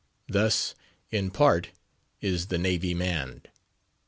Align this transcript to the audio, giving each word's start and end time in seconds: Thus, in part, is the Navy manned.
Thus, 0.27 0.73
in 1.11 1.29
part, 1.29 1.69
is 2.21 2.47
the 2.47 2.57
Navy 2.57 2.95
manned. 2.95 3.49